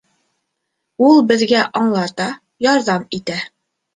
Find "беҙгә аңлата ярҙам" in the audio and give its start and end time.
1.31-3.05